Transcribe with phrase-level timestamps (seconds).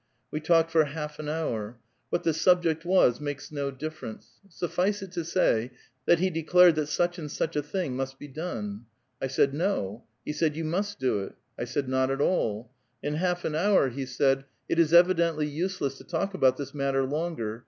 [0.31, 1.77] We talked for half an hour.
[2.09, 5.73] What the subject was, makes no difference; suffice it to say,
[6.07, 8.87] that he declared that such and such a thing must be done.
[9.21, 12.19] I said, '^ No"; he said,'' You nmst do it"; I said, ''*' Not at
[12.19, 12.71] all."
[13.03, 17.03] In half an hour lie said:—^^ It is evidently useless to talk about this matter
[17.05, 17.59] longer.